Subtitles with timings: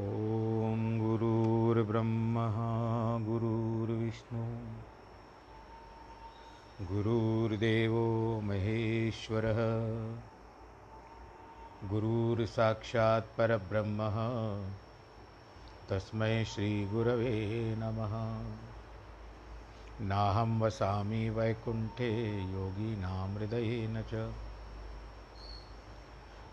[0.00, 2.48] ॐ गुरुर्ब्रह्मा,
[3.18, 4.44] गुरुर्विष्णु,
[6.86, 9.56] गुरुर्देवो महेश्वरः,
[11.88, 14.14] गुरुर्साक्षात् परब्रह्मः,
[15.88, 18.44] तस्मै श्रीगुरवे नमः।
[20.06, 24.34] नाहं वसामि वैकुण्ठे योगिनां हृदयेन च।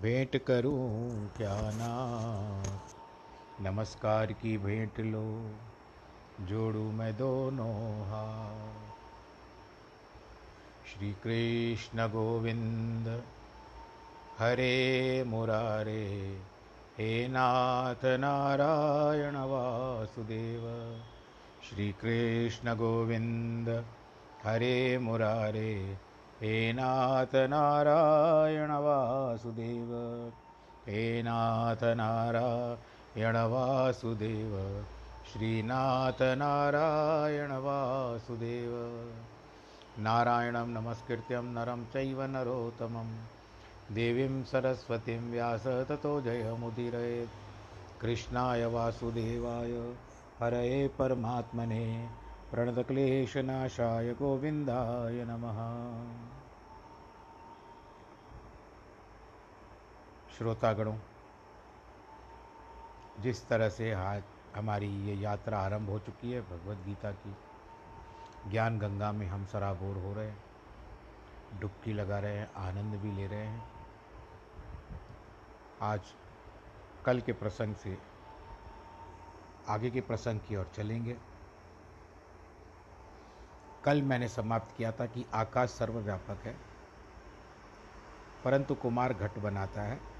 [0.00, 1.90] भेंट करूँ क्या ना?
[3.60, 5.50] नमस्कार की भेंट लो,
[6.40, 8.92] जोड़ू मैं दोनों हाथ
[10.86, 13.22] श्री कृष्ण गोविंद,
[14.38, 16.38] हरे मुरारे,
[16.98, 20.62] हे नाथ नारायण वासुदेव।
[21.62, 23.84] श्री कृष्ण गोविंद,
[24.44, 25.96] हरे मुरारे
[26.42, 29.88] हे नाथ नारायण वासुदेव,
[30.86, 34.84] हे नाथ नारायण वासुदेव
[35.32, 38.72] श्रीनाथ नारायण वासुदेव।
[39.98, 43.16] नारायणं नमस्कृत्यं नरं चैव नरोत्तमं।
[43.94, 49.94] देवीं सरस्वतीं व्यास ततो जयमुदीरयेत् कृष्णाय वासुदेवाय,
[50.40, 52.08] हरये परमात्मने।
[52.52, 56.31] प्रणतक्लेशनाशाय गोविन्दाय नमः।
[60.42, 60.94] श्रोतागणों,
[63.20, 64.22] जिस तरह से आज
[64.56, 67.34] हमारी ये यात्रा आरंभ हो चुकी है भगवत गीता की,
[68.50, 70.42] ज्ञान गंगा में हम सराबोर हो रहे हैं,
[71.60, 73.62] डुबकी लगा रहे हैं, आनंद भी ले रहे हैं।
[75.82, 76.12] आज
[77.06, 77.96] कल के प्रसंग से
[79.68, 81.16] आगे के प्रसंग की ओर चलेंगे।
[83.84, 86.56] कल मैंने समाप्त किया था कि आकाश सर्वव्यापक है,
[88.44, 90.11] परंतु कुमार घट बनाता है।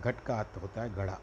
[0.00, 1.18] घट का अर्थ होता है घड़ा।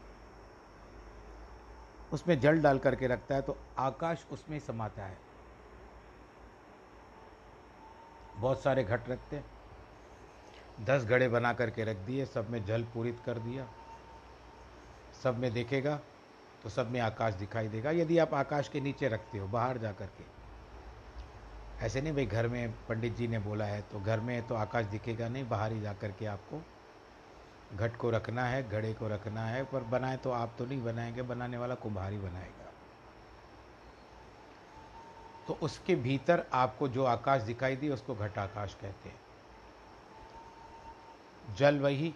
[2.12, 5.18] उसमें जल डाल करके रखता है तो आकाश उसमें समाता है।
[8.36, 9.44] बहुत सारे घट रखते हैं।
[10.84, 13.68] दस घड़े बना करके रख दिए, सब में जल पूरित कर दिया।
[15.22, 16.00] सब में देखेगा
[16.62, 19.92] तो सब में आकाश दिखाई देगा। यदि आप आकाश के नीचे रखते हो, बाहर जा
[19.92, 20.24] कर के
[21.78, 24.86] ऐसे नहीं भाई, घर में पंडित जी ने बोला है तो घर में तो आकाश
[24.86, 26.62] दिखेगा नहीं, बाहर ही जा कर के आपको
[27.74, 31.22] घट को रखना है, घड़े को रखना है, पर बनाए तो आप तो नहीं बनाएँगे,
[31.22, 32.72] बनाने वाला कुम्हार ही बनाएगा।
[35.46, 39.20] तो उसके भीतर आपको जो आकाश दिखाई दी, उसको घट आकाश कहते हैं।
[41.54, 42.14] जल वही,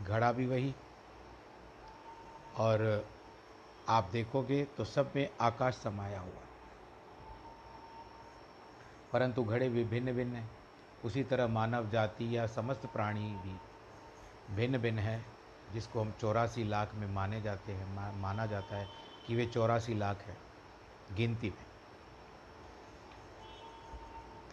[0.00, 0.74] घड़ा भी वही,
[2.56, 3.08] और
[3.88, 6.42] आप देखोगे तो सब में आकाश समाया हुआ।
[9.12, 10.50] परंतु घड़े भी भिन्न भिन्न हैं।
[11.04, 13.69] उसी तरह मानव जाति या समस्त प्राणी भी।
[14.50, 15.24] भिन्न भिन्न है
[15.72, 18.88] जिसको हम चौरासी लाख में माने जाते हैं मा, माना जाता है
[19.26, 20.36] कि वे चौरासी लाख है
[21.16, 21.64] गिनती में।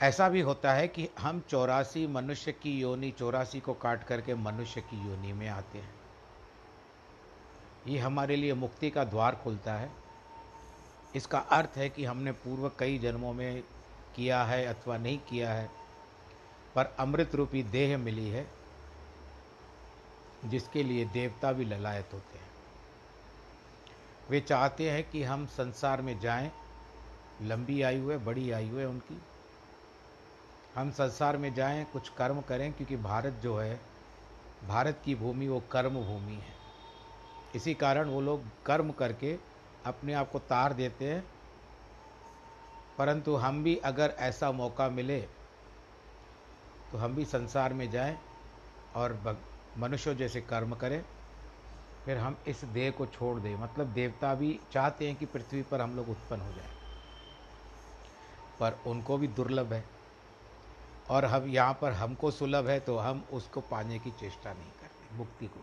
[0.02, 4.82] ऐसा भी होता है कि हम चौरासी मनुष्य की योनि चौरासी को काट करके मनुष्य
[4.82, 5.96] की योनि में आते हैं।
[7.88, 9.90] ये हमारे लिए मुक्ति का द्वार खुलता है।
[11.16, 13.64] इसका अर्थ है कि हमने पूर्व कई जन्मों में
[14.16, 15.70] किया है अथवा नहीं किया है
[16.76, 18.57] पर अमृत रूपी देह मिली है।
[20.46, 22.48] जिसके लिए देवता भी ललायत होते हैं।
[24.30, 26.52] वे चाहते हैं कि हम संसार में जाएँ।
[27.42, 29.22] लंबी आयु है, बड़ी आयु है उनकी।
[30.76, 33.80] हम संसार में जाएँ, कुछ कर्म करें, क्योंकि भारत जो है,
[34.68, 36.58] भारत की भूमि, वो कर्म भूमि है।
[37.56, 39.38] इसी कारण वो लोग कर्म करके
[39.86, 41.28] अपने आप को तार देते हैं।
[42.98, 45.22] परंतु हम भी अगर ऐसा मौका मिले
[46.92, 48.18] तो हम भी संसार में जाएँ
[48.96, 49.14] और
[49.78, 51.06] मनुष्यों जैसे कर्म करें,
[52.06, 55.82] फिर हम इस देह को छोड़ दें। मतलब देवता भी चाहते हैं कि पृथ्वी पर
[55.82, 56.72] हम लोग उत्पन्न हो जाए।
[58.60, 59.84] पर उनको भी दुर्लभ है।
[61.10, 65.16] और हम, यहाँ पर हमको सुलभ है तो हम उसको पाने की चेष्टा नहीं करते,
[65.16, 65.60] मुक्ति को।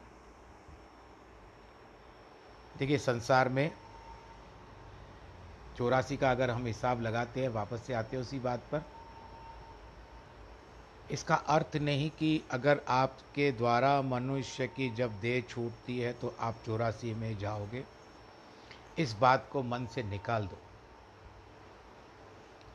[2.79, 3.71] देखिए, संसार में
[5.77, 8.85] चौरासी का अगर हम हिसाब लगाते हैं, वापस से आते हैं उसी बात पर
[11.11, 16.55] इसका अर्थ नहीं कि अगर आपके द्वारा मनुष्य की जब देह छूटती है तो आप
[16.67, 17.85] चौरासी में जाओगे।
[18.99, 20.59] इस बात को मन से निकाल दो।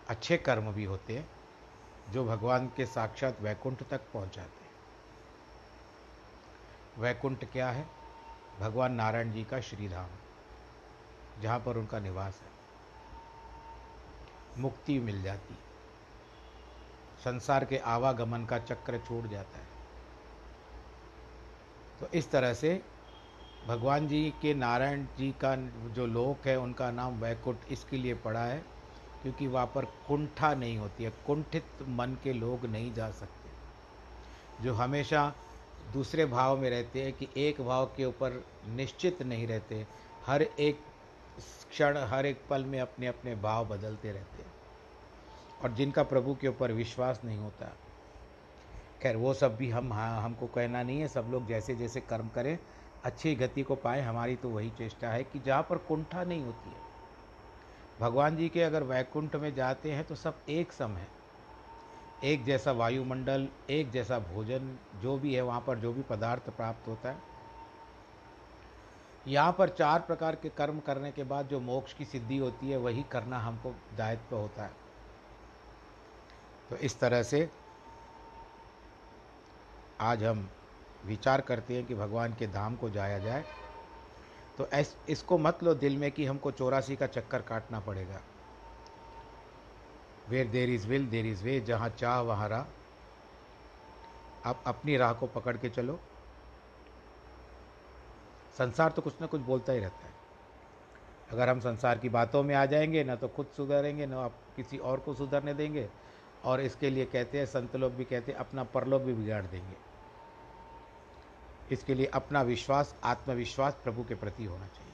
[0.09, 1.29] अच्छे कर्म भी होते हैं,
[2.11, 4.71] जो भगवान के साक्षात वैकुंठ तक पहुंचाते हैं।
[6.97, 7.85] वैकुंठ क्या है?
[8.59, 10.09] भगवान नारायण जी का श्रीधाम,
[11.41, 12.49] जहाँ पर उनका निवास है।
[14.61, 15.68] मुक्ति मिल जाती है।
[17.19, 19.67] संसार के आवागमन का चक्र छूट जाता है।
[21.99, 22.81] तो इस तरह से
[23.67, 25.55] भगवान जी के नारायण जी का
[25.89, 28.63] जो लोक है, उनका नाम वैकुंठ इसके लिए पड़ा है
[29.21, 34.73] क्योंकि वहाँ पर कुंठा नहीं होती है, कुंठित मन के लोग नहीं जा सकते। जो
[34.73, 35.33] हमेशा
[35.93, 39.85] दूसरे भाव में रहते हैं कि एक भाव के ऊपर निश्चित नहीं रहते,
[40.25, 40.79] हर एक
[41.69, 44.53] क्षण, हर एक पल में अपने अपने भाव बदलते रहते हैं।
[45.63, 47.73] और जिनका प्रभु के ऊपर विश्वास नहीं होता।
[49.01, 52.27] खैर, वो सब भी हम हाँ हमको कहना नहीं है, सब लोग जैसे जैसे कर्म
[52.27, 52.59] करें,
[53.03, 56.69] अच्छी गति को पाए, हमारी तो वही चेष्टा है कि जहाँ पर कुंठा नहीं होती
[56.69, 56.89] है।
[57.99, 61.07] भगवान जी के अगर वैकुंठ में जाते हैं तो सब एक सम है।
[62.23, 66.87] एक जैसा वायुमंडल, एक जैसा भोजन, जो भी है वहाँ पर, जो भी पदार्थ प्राप्त
[66.87, 67.17] होता है।
[69.27, 72.77] यहाँ पर चार प्रकार के कर्म करने के बाद जो मोक्ष की सिद्धि होती है,
[72.77, 74.88] वही करना हमको दायित्व होता है।
[76.69, 77.49] तो इस तरह से
[80.01, 80.49] आज हम
[81.05, 83.45] विचार करते हैं कि भगवान के धाम को जाया जाए।
[84.57, 88.21] तो ऐस, इसको मत लो दिल में कि हमको चौरासी का चक्कर काटना पड़ेगा।
[90.29, 92.65] Where there is will there is way जहाँ चाह वहाँ राह।
[94.49, 95.99] आप अपनी राह को पकड़ के चलो।
[98.57, 100.13] संसार तो कुछ ना कुछ बोलता ही रहता है।
[101.31, 104.77] अगर हम संसार की बातों में आ जाएँगे, ना तो खुद सुधरेंगे, ना आप किसी
[104.77, 105.89] और को सुधरने देंगे।
[106.43, 109.77] और इसके लिए कहते हैं, संत लोग भी कहते हैं, अपना परलोक भी बिगाड़ देंगे।
[111.71, 114.93] इसके लिए अपना विश्वास, आत्मविश्वास प्रभु के प्रति होना चाहिए।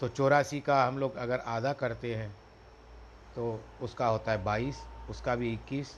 [0.00, 2.30] तो चौरासी का हम लोग अगर आधा करते हैं
[3.36, 4.76] तो उसका होता है बाईस,
[5.10, 5.94] उसका भी इक्कीस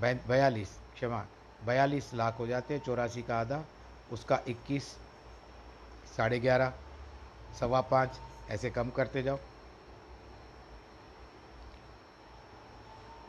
[0.00, 1.24] बयालीस, क्षमा,
[1.66, 3.62] बयालीस लाख हो जाते हैं चौरासी का आधा,
[4.12, 4.84] उसका इक्कीस,
[6.16, 6.72] साढ़े ग्यारह,
[7.60, 8.18] सवा पाँच,
[8.50, 9.38] ऐसे कम करते जाओ।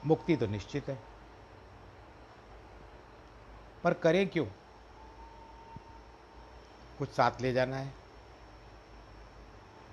[0.05, 0.99] मुक्ति तो निश्चित है।
[3.83, 4.45] पर करें क्यों?
[6.99, 7.93] कुछ साथ ले जाना है।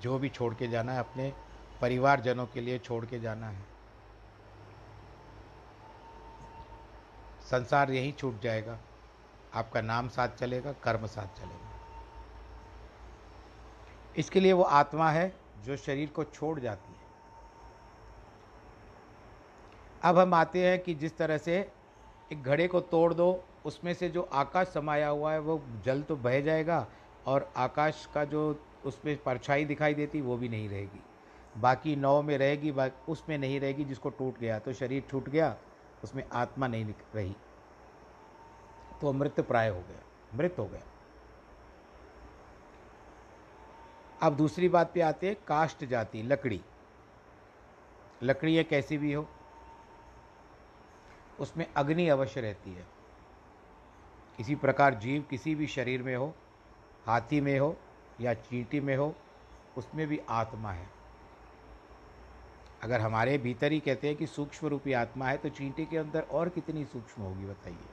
[0.00, 1.32] जो भी छोड़ के जाना है, अपने
[1.80, 3.62] परिवारजनों के लिए छोड़ के जाना है।
[7.50, 8.78] संसार यही छूट जाएगा।
[9.54, 11.70] आपका नाम साथ चलेगा, कर्म साथ चलेगा।
[14.16, 16.99] इसके लिए वो आत्मा है जो शरीर को छोड़ जाती है।
[20.02, 21.56] अब हम आते हैं कि जिस तरह से
[22.32, 26.16] एक घड़े को तोड़ दो, उसमें से जो आकाश समाया हुआ है, वो जल तो
[26.16, 26.86] बह जाएगा
[27.26, 31.00] और आकाश का जो उसमें परछाई दिखाई देती, वो भी नहीं रहेगी।
[31.58, 32.70] बाकी नौ में रहेगी
[33.08, 35.56] उसमें नहीं रहेगी जिसको टूट गया। तो शरीर छूट गया,
[36.04, 37.34] उसमें आत्मा नहीं रही।
[39.00, 40.02] तो मृत प्राय हो गया,
[40.34, 40.82] मृत हो गया।
[44.22, 46.60] अब दूसरी बात पे आते हैं, काष्ट जाति, लकड़ी।
[48.22, 49.26] लकड़ी एक कैसी भी हो
[51.40, 52.86] उसमें अग्नि अवश्य रहती है।
[54.40, 56.34] इसी प्रकार जीव किसी भी शरीर में हो,
[57.06, 57.76] हाथी में हो
[58.20, 59.14] या चींटी में हो,
[59.76, 60.88] उसमें भी आत्मा है।
[62.82, 66.22] अगर हमारे भीतर ही कहते हैं कि सूक्ष्म रूपी आत्मा है तो चींटी के अंदर
[66.22, 67.88] और कितनी सूक्ष्म होगी बताइए।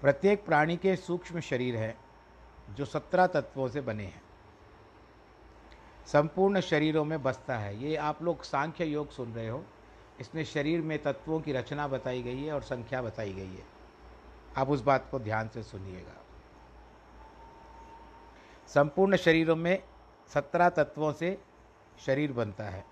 [0.00, 1.98] प्रत्येक प्राणी के सूक्ष्म शरीर हैं,
[2.74, 4.22] जो सत्रह तत्वों से बने हैं।
[6.06, 9.64] संपूर्ण शरीरों में बसता है। ये आप लोग सांख्य योग सुन रहे हो
[10.20, 13.66] इसमें शरीर में तत्वों की रचना बताई गई है और संख्या बताई गई है।
[14.56, 16.16] आप उस बात को ध्यान से सुनिएगा।
[18.66, 19.82] संपूर्ण शरीरों में
[20.34, 21.42] सत्रह तत्वों से
[21.98, 22.84] शरीर बनता है।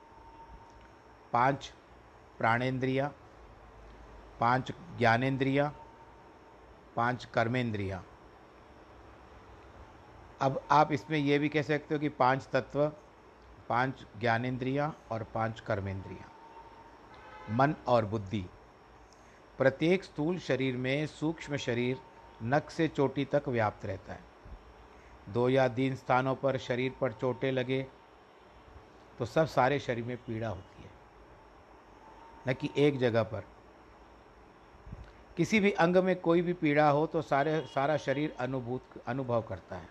[1.32, 1.72] पाँच
[2.38, 3.12] प्राणेंद्रिया,
[4.40, 5.72] पाँच ज्ञानेन्द्रिया
[6.96, 8.04] पाँच कर्मेंद्रिया।
[10.40, 12.92] अब आप इसमें यह भी कह सकते हो कि पाँच तत्व,
[13.68, 16.35] पाँच ज्ञानेन्द्रिया और पाँच कर्मेंद्रिया।
[17.50, 18.44] मन और बुद्धि।
[19.58, 21.98] प्रत्येक स्थूल शरीर में सूक्ष्म शरीर
[22.44, 24.24] नख से चोटी तक व्याप्त रहता है।
[25.28, 27.86] दो या तीन स्थानों पर शरीर पर चोटें लगे
[29.18, 30.90] तो सब सारे शरीर में पीड़ा होती है।
[32.48, 33.44] न कि एक जगह पर।
[35.36, 39.76] किसी भी अंग में कोई भी पीड़ा हो तो सारे, सारा शरीर अनुभूत, अनुभव करता
[39.76, 39.88] है।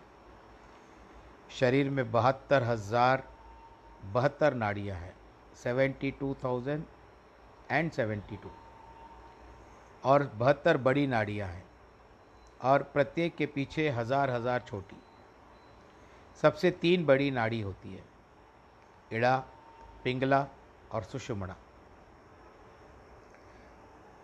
[1.50, 3.22] शरीर में बहत्तर हज़ार
[4.04, 5.14] बहत्तर नाड़ियाँ हैं।
[5.54, 6.84] Seventy two thousand
[7.70, 8.50] and seventy two
[10.04, 11.64] और बहत्तर बड़ी नाड़ियाँ हैं
[12.60, 14.96] और प्रत्येक के पीछे हज़ार हज़ार छोटी।
[16.38, 18.02] सबसे तीन बड़ी नाड़ी होती है,
[19.10, 19.36] इड़ा,
[20.04, 20.46] पिंगला
[20.92, 21.56] और सुषुमणा।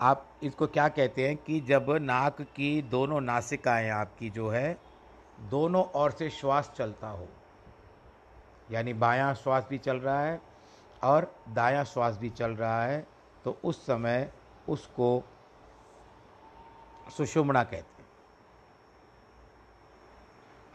[0.00, 4.76] आप इसको क्या कहते हैं कि जब नाक की दोनों नासिकाएँ आपकी जो है,
[5.50, 7.28] दोनों ओर से श्वास चलता हो,
[8.70, 10.40] यानी बायां श्वास भी चल रहा है
[11.02, 13.06] और दायां श्वास भी चल रहा है
[13.44, 14.32] तो उस समय
[14.68, 15.24] उसको
[17.16, 18.08] सुषुम्ना कहते हैं।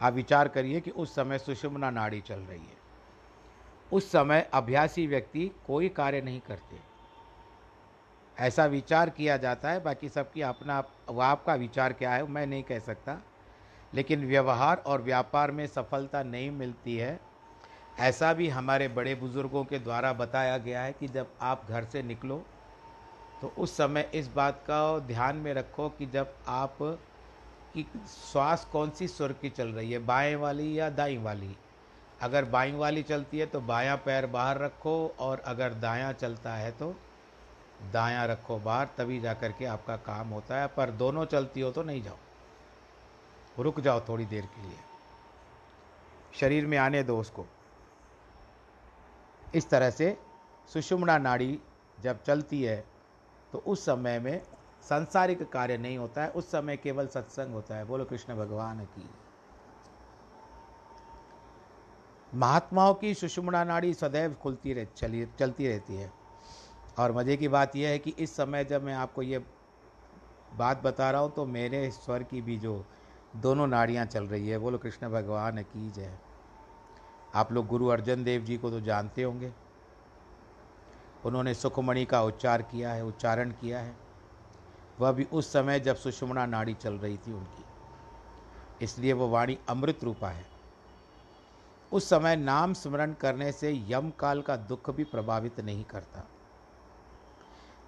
[0.00, 2.76] आप विचार करिए कि उस समय सुषुम्ना नाड़ी चल रही है।
[3.92, 6.80] उस समय अभ्यासी व्यक्ति कोई कार्य नहीं करते।
[8.38, 12.62] ऐसा विचार किया जाता है, बाकी सबकी अपना वो आपका विचार क्या है, मैं नहीं
[12.62, 13.18] कह सकता।
[13.94, 17.20] लेकिन व्यवहार और व्यापार में सफलता नहीं मिलती है।
[17.98, 22.02] ऐसा भी हमारे बड़े बुज़ुर्गों के द्वारा बताया गया है कि जब आप घर से
[22.02, 22.46] निकलो
[23.42, 26.78] तो उस समय इस बात का ध्यान में रखो कि जब आप
[27.74, 27.86] की
[28.32, 31.56] श्वास कौन सी स्वर की चल रही है, बाएँ वाली या दाई वाली?
[32.22, 36.70] अगर बाई वाली चलती है तो बायां पैर बाहर रखो और अगर दायां चलता है
[36.72, 36.94] तो
[37.92, 41.70] दायां रखो बाहर, तभी जा कर के आपका काम होता है। पर दोनों चलती हो
[41.70, 42.16] तो नहीं जाओ।
[43.58, 44.78] रुक जाओ थोड़ी देर के लिए।
[46.34, 47.46] शरीर में आने दो उसको।
[49.54, 50.16] इस तरह से
[50.72, 51.58] सुषुम्ना नाड़ी
[52.00, 52.84] जब चलती है
[53.52, 54.42] तो उस समय में
[54.88, 59.10] सांसारिक कार्य नहीं होता है, उस समय केवल सत्संग होता है। बोलो, कृष्ण भगवान की।
[62.34, 66.12] महात्माओं की सुषुम्ना नाड़ी सदैव खुलती रह, चली, चलती रहती है।
[66.98, 69.38] और मज़े की बात यह है कि इस समय जब मैं आपको ये
[70.54, 72.84] बात बता रहा हूँ तो मेरे स्वर की भी जो
[73.36, 76.18] दोनों नाड़ियाँ चल रही है, बोलो, कृष्ण भगवान की जय।
[77.34, 79.52] आप लोग गुरु अर्जन देव जी को तो जानते होंगे।
[81.24, 83.96] उन्होंने सुखमणि का उच्चार किया है, उच्चारण किया है।
[85.00, 87.64] वह भी उस समय जब सुषमणा नाड़ी चल रही थी उनकी।
[88.84, 90.46] इसलिए वो वाणी अमृत रूपा है।
[91.92, 96.28] उस समय नाम स्मरण करने से यम काल का दुख भी प्रभावित नहीं करता।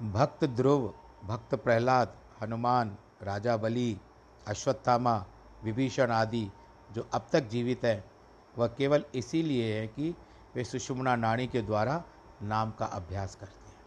[0.03, 0.95] भक्त ध्रुव,
[1.25, 4.01] भक्त प्रहलाद, हनुमान, राजा बलि,
[4.47, 5.27] अश्वत्थामा,
[5.65, 6.51] विभीषण आदि
[6.93, 8.05] जो अब तक जीवित हैं,
[8.59, 10.15] वह केवल इसीलिए है कि
[10.55, 12.05] वे सुषुम्ना नाणी के द्वारा
[12.43, 13.81] नाम का अभ्यास करते हैं।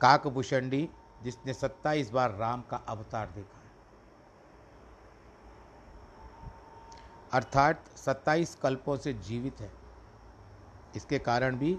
[0.00, 0.90] काकभूषणी
[1.22, 3.68] जिसने सत्ताईस बार राम का अवतार देखा है।
[7.32, 9.72] अर्थात सत्ताईस कल्पों से जीवित है।
[10.96, 11.78] इसके कारण भी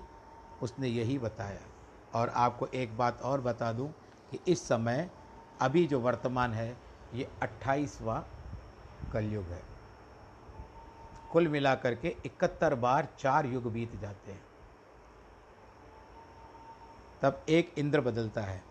[0.62, 1.62] उसने यही बताया।
[2.14, 3.94] और आपको एक बात और बता दूँ
[4.32, 5.12] कि इस समय
[5.62, 6.78] अभी जो वर्तमान है,
[7.14, 8.26] ये अट्ठाईसवा
[9.14, 9.64] कलयुग है।
[11.32, 14.49] कुल मिलाकर के इकहत्तर बार चार युग बीत जाते हैं।
[17.22, 18.62] तब एक इंद्र बदलता है।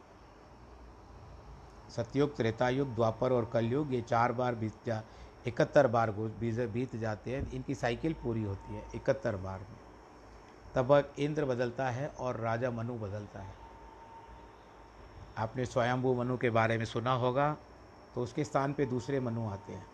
[1.97, 5.03] सतयुग, त्रेतायुग, द्वापर और कलयुग, ये चार बार बीत जा,
[5.47, 9.77] इकहत्तर बार बीत जाते हैं। इनकी साइकिल पूरी होती है, इकहत्तर बार में।
[10.75, 13.55] तब इंद्र बदलता है और राजा मनु बदलता है।
[15.39, 17.57] आपने स्वयंभू मनु के बारे में सुना होगा
[18.15, 19.87] तो उसके स्थान पे दूसरे मनु आते हैं।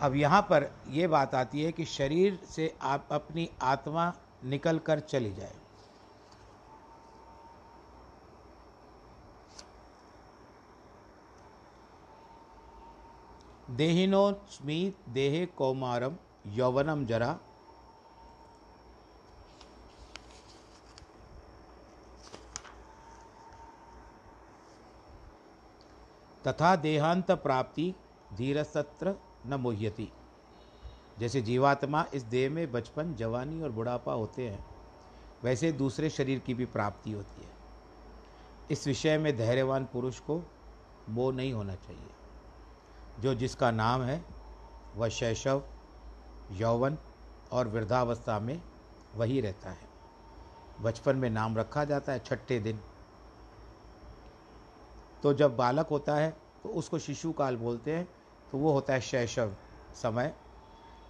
[0.00, 4.12] अब यहाँ पर यह बात आती है कि शरीर से आप अपनी आत्मा
[4.44, 5.54] निकल कर चली जाए।
[13.70, 16.16] देहिनो स्मित देहे कौमारम
[16.46, 17.38] यौवनम जरा।
[26.46, 27.94] तथा देहांत प्राप्ति
[28.34, 29.14] धीरसत्र
[29.46, 30.12] न मोह्यति।
[31.18, 34.64] जैसे जीवात्मा इस देह में बचपन, जवानी और बुढ़ापा होते हैं,
[35.42, 37.52] वैसे दूसरे शरीर की भी प्राप्ति होती है।
[38.70, 40.42] इस विषय में धैर्यवान पुरुष को
[41.08, 42.10] वो नहीं होना चाहिए।
[43.20, 44.24] जो जिसका नाम है,
[44.96, 45.62] वह शैशव,
[46.52, 46.98] यौवन
[47.52, 48.62] और वृद्धावस्था में
[49.14, 49.88] वही रहता है।
[50.80, 52.80] बचपन में नाम रखा जाता है, छठे दिन।
[55.22, 56.30] तो जब बालक होता है
[56.62, 58.08] तो उसको शिशु काल बोलते हैं
[58.52, 59.54] तो वो होता है शैशव
[59.94, 60.34] समय।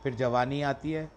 [0.02, 1.11] फिर जवानी आती है,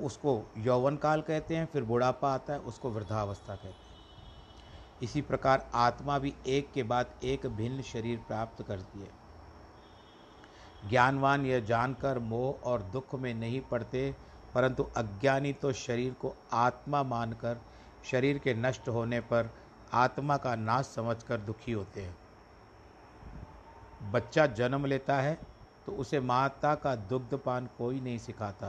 [0.00, 3.86] उसको यौवन काल कहते हैं, फिर बुढ़ापा आता है, उसको वृद्धावस्था कहते हैं।
[5.02, 9.10] इसी प्रकार आत्मा भी एक के बाद एक भिन्न शरीर प्राप्त करती है।
[10.90, 14.16] ज्ञानवान यह जानकर मोह और दुख में नहीं पड़ते,
[14.54, 17.60] परंतु अज्ञानी तो शरीर को आत्मा मानकर,
[18.04, 19.50] शरीर के नष्ट होने पर
[19.92, 22.16] आत्मा का नाश समझकर दुखी होते हैं।
[24.12, 25.38] बच्चा जन्म लेता है
[25.88, 28.68] तो उसे माता का दुग्धपान कोई नहीं सिखाता,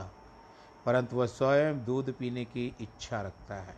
[0.86, 3.74] परंतु वह स्वयं दूध पीने की इच्छा रखता है।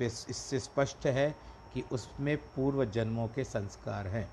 [0.00, 1.30] इससे स्पष्ट है
[1.74, 4.28] कि उसमें पूर्व जन्मों के संस्कार हैं।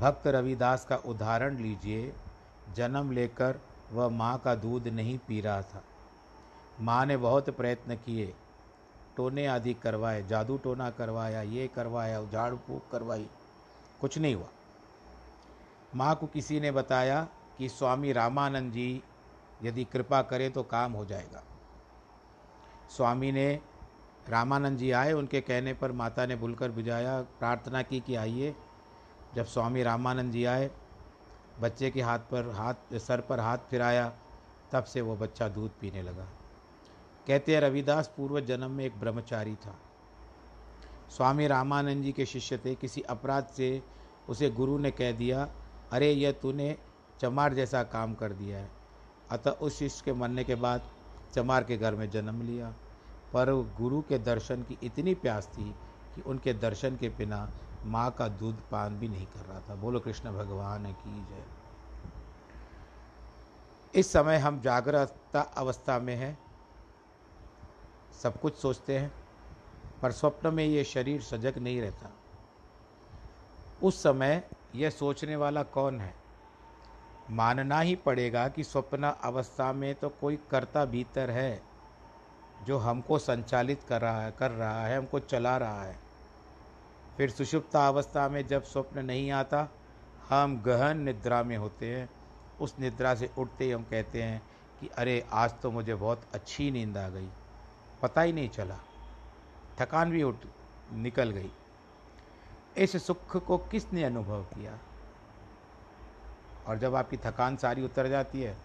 [0.00, 2.12] भक्त रविदास का उदाहरण लीजिए।
[2.76, 3.60] जन्म लेकर
[3.92, 5.82] वह माँ का दूध नहीं पी रहा था।
[6.80, 8.32] माँ ने बहुत प्रयत्न किए।
[9.16, 13.28] टोने आदि करवाए, जादू टोना करवाया, ये करवाया, झाड़ फूक करवाई,
[14.00, 14.48] कुछ नहीं हुआ।
[15.94, 17.28] माँ को किसी ने बताया
[17.58, 19.02] कि स्वामी रामानंद जी
[19.62, 21.42] यदि कृपा करें तो काम हो जाएगा।
[22.96, 23.60] स्वामी ने,
[24.28, 28.54] रामानंद जी आए, उनके कहने पर माता ने बुलकर बुझाया, प्रार्थना की कि आइए।
[29.34, 30.70] जब स्वामी रामानंद जी आए,
[31.60, 34.12] बच्चे के हाथ पर हाथ, सर पर हाथ फिराया,
[34.72, 36.26] तब से वो बच्चा दूध पीने लगा।
[37.26, 39.78] कहते हैं, रविदास, पूर्व जन्म में एक ब्रह्मचारी था।
[41.10, 43.82] स्वामी रामानंद जी के शिष्य थे। किसी अपराध से
[44.28, 45.48] उसे गुरु ने कह दिया
[45.92, 46.78] अरे यह तूने
[47.20, 48.70] चमार जैसा काम कर दिया है।
[49.30, 50.82] अतः उस शिष्य के मरने के बाद
[51.34, 52.74] चमार के घर में जन्म लिया।
[53.32, 55.74] पर गुरु के दर्शन की इतनी प्यास थी
[56.14, 57.50] कि उनके दर्शन के बिना
[57.84, 61.44] माँ का दूध पान भी नहीं कर रहा था। बोलो, कृष्ण भगवान की जय।
[63.94, 66.38] इस समय हम जागृता अवस्था में हैं।
[68.22, 69.12] सब कुछ सोचते हैं,
[70.02, 72.10] पर स्वप्न में ये शरीर सजग नहीं रहता।
[73.82, 76.14] उस समय यह सोचने वाला कौन है?
[77.30, 81.62] मानना ही पड़ेगा कि स्वप्न अवस्था में तो कोई कर्ता भीतर है,
[82.64, 85.98] जो हमको संचालित कर रहा है, कर रहा है, हमको चला रहा है।
[87.16, 89.68] फिर सुषुप्ता अवस्था में जब स्वप्न नहीं आता,
[90.28, 92.10] हम गहन निद्रा में होते हैं।
[92.60, 94.42] उस निद्रा से उठते ही हम कहते हैं
[94.80, 97.28] कि, अरे, आज तो मुझे बहुत अच्छी नींद आ गई।
[98.02, 98.78] पता ही नहीं चला।
[99.78, 100.36] थकान भी उठ,
[100.92, 101.50] निकल गई।
[102.78, 104.78] इस सुख को किसने अनुभव किया?
[106.66, 108.56] और जब आपकी थकान सारी उतर जाती है,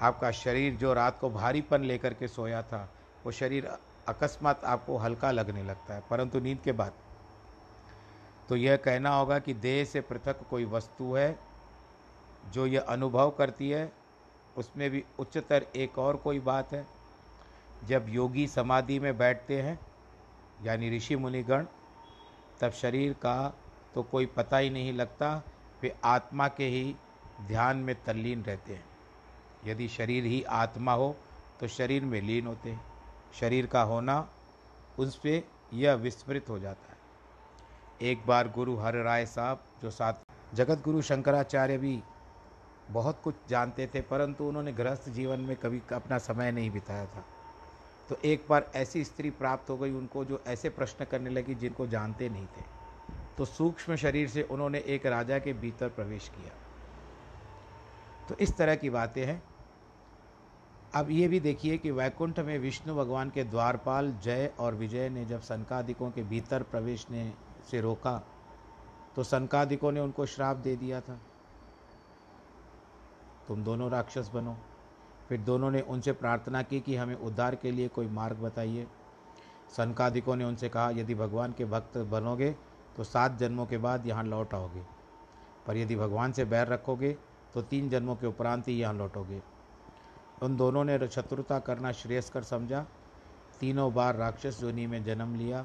[0.00, 2.90] आपका शरीर जो रात को भारीपन लेकर के सोया था,
[3.26, 3.66] वो शरीर
[4.08, 6.92] अकस्मात आपको हल्का लगने लगता है, परंतु नींद के बाद।
[8.48, 11.38] तो यह कहना होगा कि देह से पृथक कोई वस्तु है,
[12.50, 13.92] जो यह अनुभव करती है,
[14.56, 16.86] उसमें भी उच्चतर एक और कोई बात है।
[17.84, 19.80] जब योगी समाधि में बैठते हैं,
[20.62, 21.66] यानी ऋषि मुनिगण
[22.60, 23.54] तब शरीर का
[23.94, 25.42] तो कोई पता ही नहीं लगता
[25.82, 26.96] वे आत्मा के ही
[27.46, 28.84] ध्यान में तल्लीन रहते हैं।
[29.66, 31.16] यदि शरीर ही आत्मा हो
[31.60, 32.80] तो शरीर में लीन होते हैं।
[33.40, 34.28] शरीर का होना,
[34.98, 35.42] उस पर
[35.74, 36.96] यह विस्मृत हो जाता है।
[38.10, 40.14] एक बार गुरु हर राय साहब, जो साथ
[40.54, 42.02] जगत गुरु शंकराचार्य भी
[42.90, 47.24] बहुत कुछ जानते थे, परंतु उन्होंने गृहस्थ जीवन में कभी अपना समय नहीं बिताया था।
[48.08, 51.86] तो एक बार ऐसी स्त्री प्राप्त हो गई, उनको जो ऐसे प्रश्न करने लगी जिनको
[51.86, 52.62] जानते नहीं थे।
[53.38, 56.52] तो सूक्ष्म शरीर से उन्होंने एक राजा के भीतर प्रवेश किया।
[58.28, 59.42] तो इस तरह की बातें हैं।
[60.94, 65.24] अब ये भी देखिए कि वैकुंठ में विष्णु भगवान के द्वारपाल जय और विजय ने
[65.24, 67.32] जब संकादिकों के भीतर प्रवेश ने
[67.70, 68.22] से रोका
[69.16, 71.20] तो संकादिकों ने उनको श्राप दे दिया था।
[73.48, 74.56] तुम दोनों राक्षस बनो।
[75.28, 78.86] फिर दोनों ने उनसे प्रार्थना की कि हमें उद्धार के लिए कोई मार्ग बताइए।
[79.76, 82.50] संकादिकों ने उनसे कहा, यदि भगवान के भक्त बनोगे
[82.96, 84.82] तो सात जन्मों के बाद यहाँ लौट आओगे।
[85.66, 87.16] पर यदि भगवान से बैर रखोगे
[87.54, 89.40] तो तीन जन्मों के उपरांत ही यहाँ लौटोगे।
[90.42, 92.86] उन दोनों ने शत्रुता करना श्रेयस्कर समझा।
[93.60, 95.62] तीनों बार राक्षस जोनी में जन्म लिया।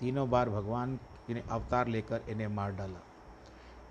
[0.00, 0.98] तीनों बार भगवान
[1.30, 3.00] ने अवतार लेकर इन्हें मार डाला।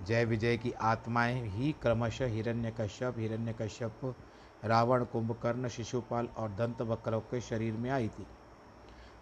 [0.01, 4.15] जय विजय की आत्माएँ ही क्रमशः हिरण्य कश्यप
[4.63, 8.27] रावण, कुंभकर्ण, शिशुपाल और दंत वक्रों के शरीर में आई थी।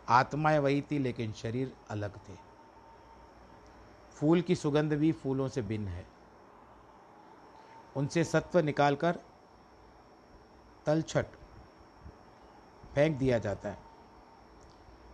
[0.07, 2.35] आत्माएँ वही थी, लेकिन शरीर अलग थे।
[4.15, 6.05] फूल की सुगंध भी फूलों से भिन्न है।
[7.95, 9.19] उनसे सत्व निकालकर
[10.85, 11.25] तलछट
[12.95, 13.77] फेंक दिया जाता है।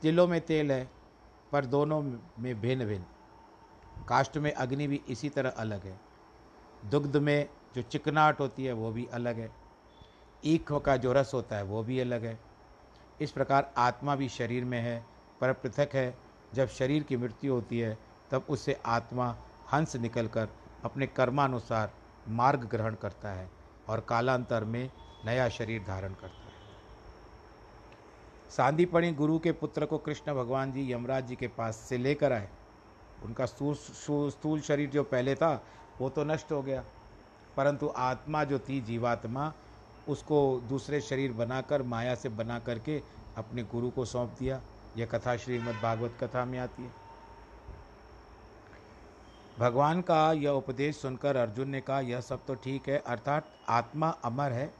[0.02, 0.92] तिलों में तेल है,
[1.52, 2.02] पर दोनों
[2.40, 3.06] में भिन्न भिन्न
[4.08, 6.00] काष्ट में अग्नि भी इसी तरह अलग है।
[6.86, 9.69] दुग्ध में जो चिकनाहट होती है, वो भी अलग है।
[10.46, 12.40] ईख का जो रस होता है, वो भी अलग है।
[13.22, 15.06] इस प्रकार आत्मा भी शरीर में है,
[15.42, 16.18] पर पृथक है।
[16.54, 17.98] जब शरीर की मृत्यु होती है,
[18.32, 19.36] तब उससे आत्मा,
[19.72, 20.50] हंस निकलकर
[20.84, 21.92] अपने कर्मानुसार
[22.28, 23.50] मार्ग ग्रहण करता है
[23.88, 24.92] और कालांतर में
[25.26, 26.50] नया शरीर धारण करता है।
[28.50, 32.50] सांदीपणी गुरु के पुत्र को कृष्ण भगवान जी यमराज जी के पास से लेकर आए।
[33.24, 35.64] उनका स्थूल शरीर जो पहले था,
[36.00, 36.84] वो तो नष्ट हो गया।
[37.58, 39.54] परंतु आत्मा जो थी, जीवात्मा
[40.10, 43.02] उसको दूसरे शरीर बनाकर, माया से बना करके
[43.38, 44.62] अपने गुरु को सौंप दिया।
[44.98, 46.92] यह कथा श्रीमद् भागवत कथा में आती है।
[49.60, 54.10] भगवान का यह उपदेश सुनकर अर्जुन ने कहा, यह सब तो ठीक है, अर्थात आत्मा
[54.10, 54.74] अमर है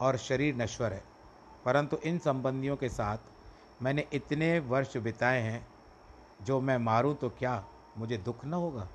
[0.00, 1.04] और शरीर नश्वर है।
[1.64, 3.18] परंतु इन संबंधियों के साथ
[3.82, 5.66] मैंने इतने वर्ष बिताए हैं,
[6.42, 7.64] जो मैं मारूं तो क्या
[7.98, 8.88] मुझे दुख न होगा?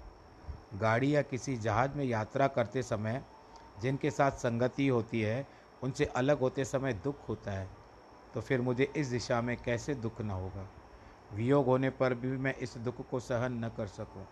[0.76, 3.24] गाड़ी या किसी जहाज़ में यात्रा करते समय
[3.82, 5.48] जिनके साथ संगति होती है,
[5.84, 7.70] उनसे अलग होते समय दुख होता है।
[8.34, 10.68] तो फिर मुझे इस दिशा में कैसे दुख न होगा?
[11.34, 14.28] वियोग होने पर भी मैं इस दुख को सहन न कर सकूँ।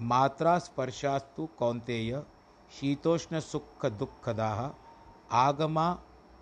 [0.00, 2.22] मात्रा स्पर्शास्तु कौंतेय
[2.70, 4.84] शीतोष्ण सुख दुखदाह,
[5.36, 5.92] आगमा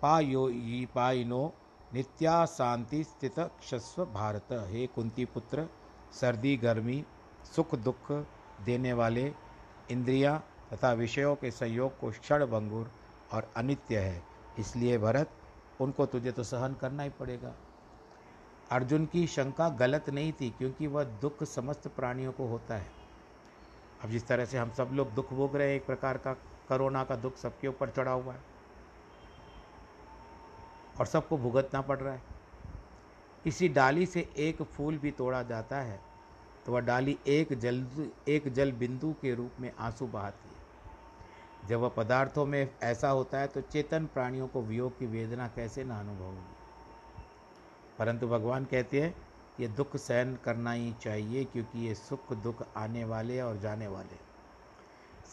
[0.01, 0.49] पायो
[0.95, 1.53] पाइनो,
[1.93, 5.67] नित्या शांति स्थित क्षस्व भारत। हे कुंती पुत्र,
[6.11, 7.05] सर्दी गर्मी,
[7.55, 8.11] सुख दुख
[8.61, 9.33] देने वाले
[9.91, 12.91] इंद्रियाँ तथा विषयों के संयोग को क्षण भंगुर
[13.33, 14.23] और अनित्य है।
[14.59, 15.29] इसलिए भरत,
[15.81, 17.53] उनको तुझे तो सहन करना ही पड़ेगा।
[18.71, 22.91] अर्जुन की शंका गलत नहीं थी, क्योंकि वह दुख समस्त प्राणियों को होता है।
[24.03, 26.33] अब जिस तरह से हम सब लोग दुख भोग रहे हैं, एक प्रकार का
[26.69, 28.43] कोरोना का दुख सबके ऊपर चढ़ा हुआ है।
[30.99, 32.21] और सबको भुगतना पड़ रहा है।
[33.43, 35.99] किसी डाली से एक फूल भी तोड़ा जाता है
[36.65, 37.85] तो वह डाली एक जल
[38.27, 40.58] एक जल बिंदु के रूप में आँसू बहाती है।
[41.67, 45.83] जब वह पदार्थों में ऐसा होता है तो चेतन प्राणियों को वियोग की वेदना कैसे
[45.83, 46.23] ना अनुभव?
[46.23, 46.55] होगी
[47.99, 49.15] परंतु भगवान कहते हैं,
[49.59, 54.29] ये दुख सहन करना ही चाहिए क्योंकि ये सुख दुख आने वाले और जाने वाले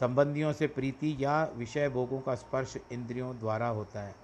[0.00, 4.14] संबंधियों से प्रीति या विषय भोगों का स्पर्श इंद्रियों द्वारा होता है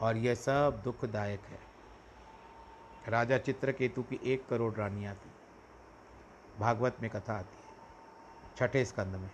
[0.00, 1.58] और यह सब दुखदायक है।
[3.08, 5.30] राजा चित्रकेतु की एक करोड़ रानियाँ थी।
[6.60, 7.72] भागवत में कथा आती है।
[8.56, 9.30] छठे स्कंद में।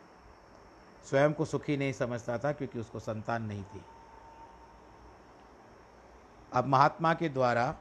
[1.11, 3.83] स्वयं को सुखी नहीं समझता था क्योंकि उसको संतान नहीं थी।
[6.53, 7.77] अब महात्मा के द्वारा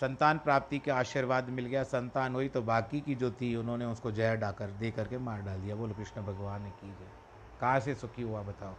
[0.00, 4.10] संतान प्राप्ति का आशीर्वाद मिल गया, संतान हुई तो बाकी की जो थी उन्होंने उसको
[4.10, 7.08] जय डाकर दे करके मार डाल दिया। बोलो, कृष्ण भगवान ने की जय।
[7.60, 8.74] कहाँ से सुखी हुआ बताओ?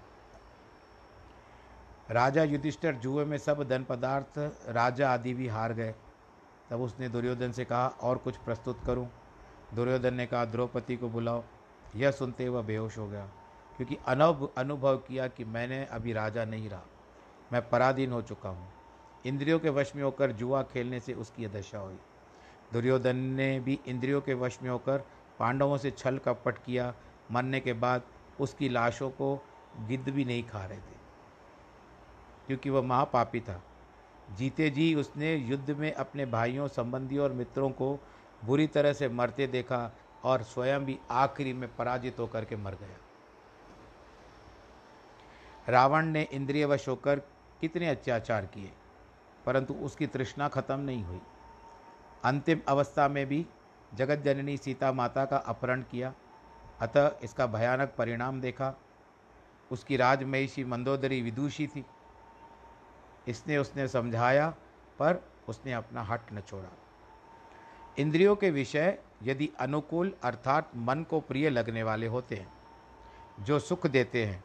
[2.12, 4.38] राजा युधिष्ठिर जुए में सब धन पदार्थ,
[4.70, 5.96] राजा आदि भी हार गए।
[6.70, 9.10] तब उसने दुर्योधन से कहा, और कुछ प्रस्तुत करूँ?
[9.74, 11.44] दुर्योधन ने कहा, द्रौपदी को बुलाओ।
[11.96, 13.30] यह सुनते वह बेहोश हो गया।
[13.82, 16.82] क्योंकि अनव अनुभव किया कि मैंने अभी राजा नहीं रहा।
[17.52, 18.68] मैं पराधीन हो चुका हूँ।
[19.26, 21.98] इंद्रियों के वश में होकर जुआ खेलने से उसकी दशा हुई।
[22.74, 25.06] दुर्योधन ने भी इंद्रियों के वश में होकर
[25.40, 26.94] पांडवों से छल कपट किया।
[27.32, 28.04] मरने के बाद
[28.40, 29.36] उसकी लाशों को
[29.80, 31.00] गिद्ध भी नहीं खा रहे थे,
[32.48, 33.62] क्योंकि वह महापापी था।
[34.38, 37.98] जीते जी उसने युद्ध में अपने भाइयों, संबंधियों और मित्रों को
[38.46, 39.90] बुरी तरह से मरते देखा
[40.24, 42.98] और स्वयं भी आखिरी में पराजित होकर के मर गया।
[45.68, 47.20] रावण ने इंद्रियवश होकर
[47.62, 48.72] कितने अत्याचार किए,
[49.46, 51.22] परंतु उसकी तृष्णा खत्म नहीं हुई।
[52.26, 53.46] अंतिम अवस्था में भी
[53.92, 56.14] जगत जननी सीता माता का अपहरण किया,
[56.82, 58.74] अतः इसका भयानक परिणाम देखा।
[59.72, 61.86] उसकी राजमहिषी मंदोदरी विदुषी थी।
[63.28, 64.50] इसने उसने समझाया,
[65.00, 66.70] पर उसने अपना हट न छोड़ा।
[67.98, 72.52] इंद्रियों के विषय यदि अनुकूल अर्थात मन को प्रिय लगने वाले होते हैं,
[73.40, 74.44] जो सुख देते हैं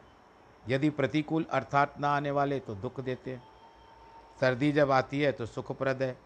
[0.69, 3.43] यदि प्रतिकूल अर्थात ना आने वाले तो दुख देते हैं।
[4.39, 6.17] सर्दी जब आती है तो सुखप्रद है।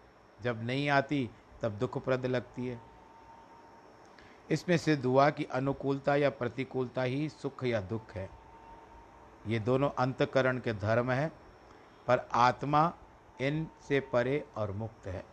[0.42, 1.30] जब नहीं आती,
[1.62, 2.80] तब दुखप्रद लगती है।
[4.50, 8.30] इसमें सिद्ध हुआ कि अनुकूलता या प्रतिकूलता ही सुख या दुख है।
[9.46, 11.32] ये दोनों अंतकरण के धर्म है,
[12.06, 12.92] पर आत्मा
[13.40, 15.24] इन से परे और मुक्त है।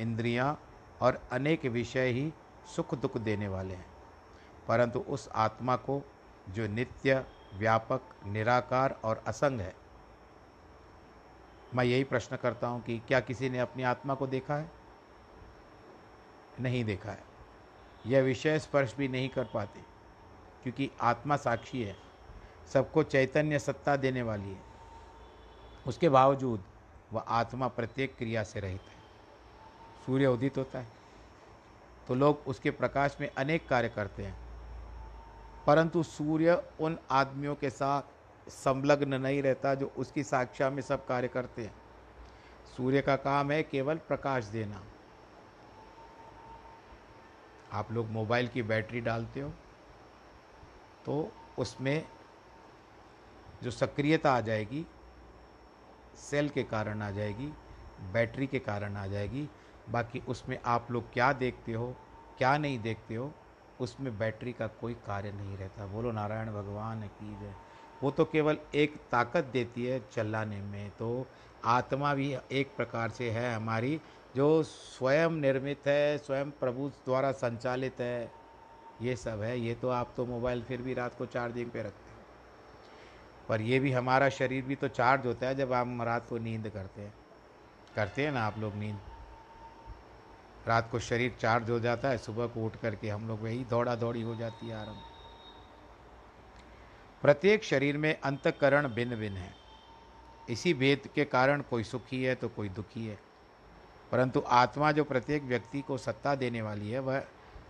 [0.00, 0.60] इंद्रियाँ
[1.00, 2.32] और अनेक विषय ही
[2.76, 3.86] सुख दुख देने वाले हैं।
[4.68, 6.02] परंतु उस आत्मा को
[6.48, 9.74] जो नित्य व्यापक, निराकार और असंग है।
[11.74, 14.70] मैं यही प्रश्न करता हूँ कि क्या किसी ने अपनी आत्मा को देखा है?
[16.60, 17.24] नहीं देखा है।
[18.06, 19.80] यह विषय स्पर्श भी नहीं कर पाते,
[20.62, 21.96] क्योंकि आत्मा साक्षी है।
[22.72, 24.60] सबको चैतन्य सत्ता देने वाली है।
[25.86, 26.64] उसके बावजूद
[27.12, 29.00] वह आत्मा प्रत्येक क्रिया से रहित है।
[30.06, 30.88] सूर्य उदित होता है
[32.08, 34.36] तो लोग उसके प्रकाश में अनेक कार्य करते हैं।
[35.66, 41.28] परंतु सूर्य उन आदमियों के साथ संलग्न नहीं रहता जो उसकी साक्षा में सब कार्य
[41.28, 41.74] करते हैं।
[42.76, 44.82] सूर्य का काम है केवल प्रकाश देना।
[47.72, 49.52] आप लोग मोबाइल की बैटरी डालते हो
[51.06, 52.04] तो उसमें
[53.62, 54.84] जो सक्रियता आ जाएगी,
[56.20, 57.46] सेल के कारण आ जाएगी,
[58.12, 59.48] बैटरी के कारण आ जाएगी।
[59.90, 61.94] बाकी उसमें आप लोग क्या देखते हो,
[62.38, 63.32] क्या नहीं देखते हो
[63.80, 67.54] उसमें बैटरी का कोई कार्य नहीं रहता। बोलो, नारायण भगवान की जय।
[68.02, 71.26] वो तो केवल एक ताकत देती है चलाने में। तो
[71.64, 74.00] आत्मा भी एक प्रकार से है हमारी,
[74.36, 78.32] जो स्वयं निर्मित है, स्वयं प्रभु द्वारा संचालित है।
[79.02, 82.10] ये सब है। ये तो आप तो मोबाइल फिर भी रात को चार्जिंग पे रखते
[82.10, 82.26] हैं।
[83.48, 86.68] पर ये भी हमारा शरीर भी तो चार्ज होता है जब हम रात को नींद
[86.68, 87.14] करते हैं।
[87.96, 89.00] करते हैं ना आप लोग नींद?
[90.66, 93.94] रात को शरीर चार्ज हो जाता है, सुबह को उठ करके हम लोग वही दौड़ा
[93.94, 95.02] दौड़ी हो जाती है आरंभ।
[97.22, 99.54] प्रत्येक शरीर में अंतकरण भिन्न भिन्न है।
[100.48, 103.18] इसी भेद के कारण कोई सुखी है तो कोई दुखी है।
[104.12, 107.24] परंतु आत्मा जो प्रत्येक व्यक्ति को सत्ता देने वाली है, वह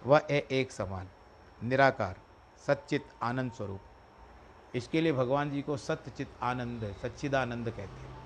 [0.07, 1.09] वह है एक समान,
[1.63, 2.17] निराकार,
[2.67, 3.81] सच्चित आनंद स्वरूप।
[4.75, 8.22] इसके लिए भगवान जी को सत्यचित आनंद, सच्चिदानंद कहते हैं।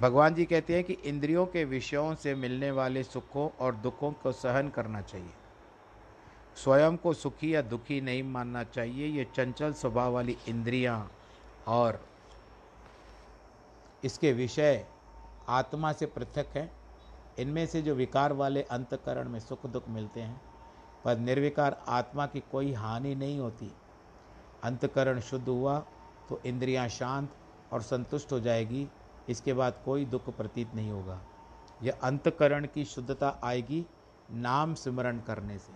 [0.00, 4.32] भगवान जी कहते हैं कि इंद्रियों के विषयों से मिलने वाले सुखों और दुखों को
[4.32, 5.32] सहन करना चाहिए।
[6.56, 11.10] स्वयं को सुखी या दुखी नहीं मानना चाहिए, ये चंचल स्वभाव वाली इंद्रियाँ
[11.68, 12.00] और
[14.04, 14.84] इसके विषय
[15.48, 16.70] आत्मा से पृथक हैं।
[17.38, 20.40] इनमें से जो विकार वाले अंतकरण में सुख दुख मिलते हैं,
[21.04, 23.70] पर निर्विकार आत्मा की कोई हानि नहीं होती।
[24.64, 25.78] अंतकरण शुद्ध हुआ
[26.28, 27.34] तो इंद्रियाँ शांत
[27.72, 28.86] और संतुष्ट हो जाएगी
[29.28, 31.20] इसके बाद कोई दुख प्रतीत नहीं होगा।
[31.82, 33.84] यह अंतकरण की शुद्धता आएगी
[34.30, 35.72] नाम स्मरण करने से।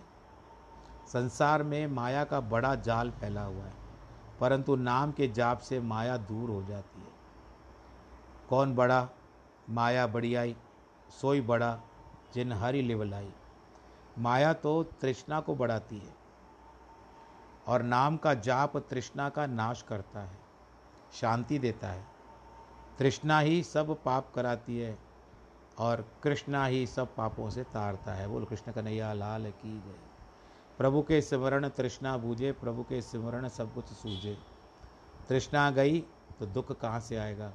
[1.07, 3.73] संसार में माया का बड़ा जाल फैला हुआ है,
[4.39, 7.11] परंतु नाम के जाप से माया दूर हो जाती है।
[8.49, 9.07] कौन बड़ा,
[9.69, 10.55] माया बड़ी आई,
[11.11, 11.77] सोई बड़ा,
[12.33, 13.31] जिन हरि लिवलाई
[14.17, 16.13] माया तो तृष्णा को बढ़ाती है,
[17.67, 20.37] और नाम का जाप तृष्णा का नाश करता है,
[21.13, 22.05] शांति देता है।
[22.99, 24.97] तृष्णा ही सब पाप कराती है
[25.79, 29.99] और कृष्णा ही सब पापों से तारता है। बोल, कृष्ण कन्हैया, लाल की जय।
[30.77, 34.37] प्रभु के स्मरण तृष्णा बूझे, प्रभु के स्मरण सब कुछ सूझे।
[35.29, 35.99] तृष्णा गई
[36.39, 37.53] तो दुख कहाँ से आएगा?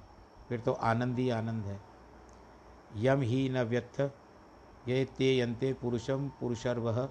[0.49, 1.81] फिर तो आनंद ही आनंद है।
[2.97, 4.01] यम ही न व्यथ
[4.89, 7.09] ये ते यंते पुरुषम पुरुषर्व।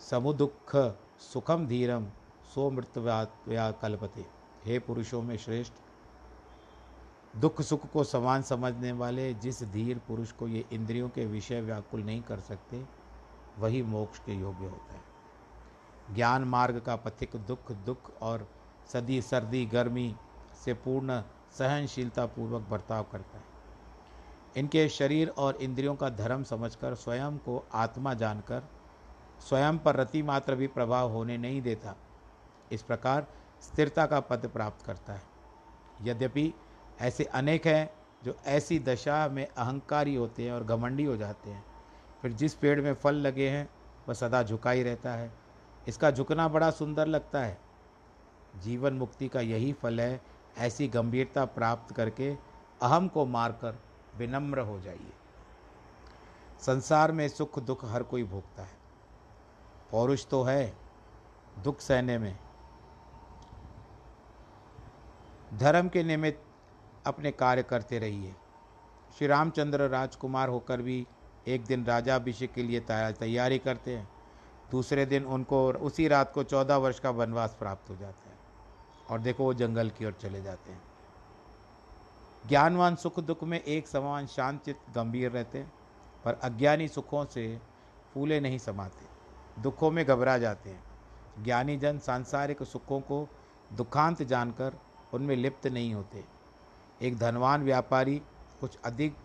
[0.00, 0.76] समुदुख
[1.20, 2.06] सुखम धीरम
[2.54, 4.26] सो मृत्या कल्पते।
[4.64, 5.72] हे पुरुषों में श्रेष्ठ
[7.36, 12.02] दुख सुख को समान समझने वाले, जिस धीर पुरुष को ये इंद्रियों के विषय व्याकुल
[12.02, 12.84] नहीं कर सकते,
[13.58, 15.00] वही मोक्ष के योग्य होता है।
[16.14, 18.48] ज्ञान मार्ग का पथिक दुख दुख और
[18.86, 20.16] सदी सर्दी गर्मी
[20.64, 21.22] से पूर्ण
[21.58, 23.44] सहनशीलता पूर्वक बर्ताव करता है।
[24.56, 28.62] इनके शरीर और इंद्रियों का धर्म समझकर स्वयं को आत्मा जानकर
[29.48, 31.96] स्वयं पर रति मात्र भी प्रभाव होने नहीं देता।
[32.72, 33.26] इस प्रकार
[33.60, 35.22] स्थिरता का पद प्राप्त करता है।
[36.02, 36.54] यद्यपि
[37.00, 37.90] ऐसे अनेक हैं
[38.24, 41.64] जो ऐसी दशा में अहंकारी होते हैं और घमंडी हो जाते हैं।
[42.22, 43.70] फिर जिस पेड़ में फल लगे हैं,
[44.08, 45.32] वह सदा झुका ही रहता है।
[45.88, 47.58] इसका झुकना बड़ा सुंदर लगता है।
[48.56, 50.20] जीवन मुक्ति का यही फल है,
[50.58, 52.36] ऐसी गंभीरता प्राप्त करके
[52.82, 53.78] अहम को मारकर
[54.16, 55.12] विनम्र हो जाइए।
[56.60, 58.78] संसार में सुख दुख हर कोई भोगता है।
[59.90, 60.76] पौरुष तो है
[61.58, 62.38] दुख सहने में।
[65.54, 66.49] धर्म के निमित्त
[67.06, 68.34] अपने कार्य करते रहिए।
[69.18, 71.06] श्री रामचंद्र राजकुमार होकर भी
[71.48, 74.08] एक दिन राजाभिषेक के लिए तैयारी करते हैं।
[74.70, 78.38] दूसरे दिन उनको उसी रात को चौदह वर्ष का वनवास प्राप्त हो जाता है
[79.10, 80.82] और देखो वो जंगल की ओर चले जाते हैं।
[82.48, 85.72] ज्ञानवान सुख दुख में एक समान शांत गंभीर रहते हैं,
[86.24, 87.60] पर अज्ञानी सुखों से
[88.14, 89.06] फूले नहीं समाते,
[89.62, 93.26] दुखों में घबरा जाते हैं। ज्ञानी जन सांसारिक सुखों को
[93.72, 94.78] दुखांत जानकर
[95.14, 96.24] उनमें लिप्त नहीं होते।
[97.02, 98.22] एक धनवान व्यापारी
[98.60, 99.16] कुछ अधिक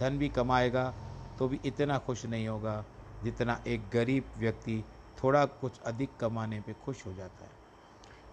[0.00, 0.94] धन भी कमाएगा
[1.38, 2.84] तो भी इतना खुश नहीं होगा
[3.24, 4.84] जितना एक गरीब व्यक्ति
[5.24, 7.50] थोड़ा कुछ अधिक कमाने पे खुश हो जाता है।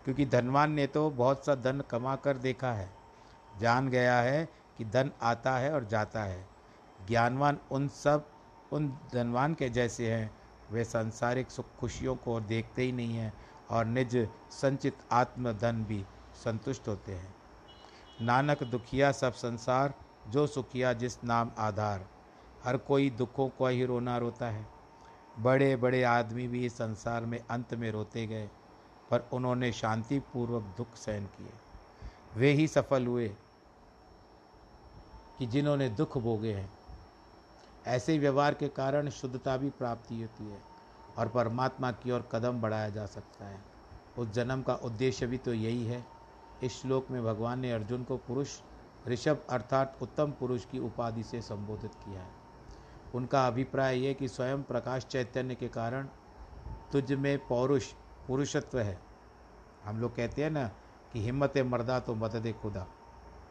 [0.05, 2.89] क्योंकि धनवान ने तो बहुत सा धन कमा कर देखा है,
[3.59, 6.45] जान गया है कि धन आता है और जाता है।
[7.07, 8.25] ज्ञानवान उन सब,
[8.73, 10.31] उन धनवान के जैसे हैं,
[10.71, 13.33] वे सांसारिक सुख खुशियों को देखते ही नहीं हैं
[13.69, 16.05] और निज संचित आत्म धन भी
[16.43, 17.40] संतुष्ट होते हैं।
[18.21, 19.93] नानक दुखिया सब संसार,
[20.27, 22.07] जो सुखिया जिस नाम आधार।
[22.63, 24.67] हर कोई दुखों को ही रोना रोता है।
[25.39, 28.49] बड़े बड़े आदमी भी इस संसार में अंत में रोते गए,
[29.11, 31.53] पर उन्होंने शांतिपूर्वक दुख सहन किए।
[32.35, 33.29] वे ही सफल हुए
[35.37, 36.69] कि जिन्होंने दुख भोगे हैं।
[37.87, 40.61] ऐसे व्यवहार के कारण शुद्धता भी प्राप्ति होती है
[41.17, 43.59] और परमात्मा की ओर कदम बढ़ाया जा सकता है।
[44.17, 46.05] उस जन्म का उद्देश्य भी तो यही है
[46.63, 48.59] इस श्लोक में भगवान ने अर्जुन को पुरुष,
[49.07, 52.31] ऋषभ अर्थात उत्तम पुरुष की उपाधि से संबोधित किया है।
[53.15, 56.07] उनका अभिप्राय यह कि स्वयं प्रकाश चैतन्य के कारण
[56.91, 57.93] तुझ में पौरुष,
[58.27, 58.99] पुरुषत्व है।
[59.85, 60.67] हम लोग कहते हैं ना
[61.13, 62.87] कि हिम्मत मर्दा तो मदद खुदा।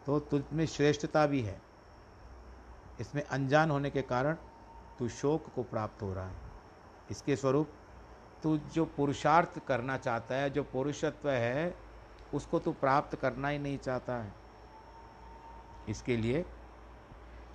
[0.06, 1.62] तो तुझ में श्रेष्ठता भी है।
[3.00, 4.36] इसमें अनजान होने के कारण
[4.98, 6.36] तू शोक को प्राप्त हो रहा है।
[7.10, 7.68] इसके स्वरूप
[8.42, 11.89] तू जो पुरुषार्थ करना चाहता है, जो पुरुषत्व है
[12.34, 14.32] उसको तू प्राप्त करना ही नहीं चाहता है।
[15.88, 16.44] इसके लिए,